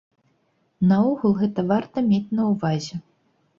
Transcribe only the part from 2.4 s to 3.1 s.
на ўвазе.